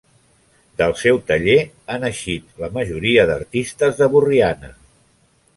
[0.81, 1.57] Del seu taller
[1.95, 4.77] han eixit la majoria d'artistes de Borriana.